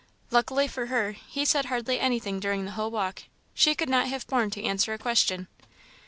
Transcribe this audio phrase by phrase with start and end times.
[0.31, 4.25] Luckily for her, he said hardly anything during the whole walk; she could not have
[4.25, 5.47] borne to answer a question.